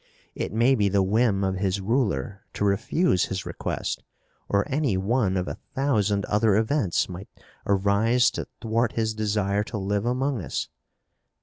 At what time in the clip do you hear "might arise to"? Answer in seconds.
7.07-8.47